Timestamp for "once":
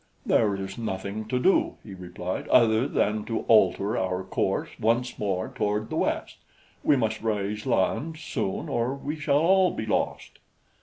4.79-5.19